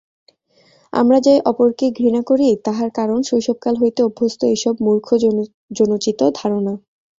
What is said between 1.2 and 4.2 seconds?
যে অপরকে ঘৃণা করি, তাহার কারণ শৈশবকাল হইতে